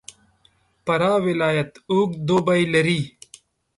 فراه 0.85 1.21
ولایت 1.27 1.71
اوږد 1.91 2.19
دوبی 2.27 2.61
لري. 2.73 3.01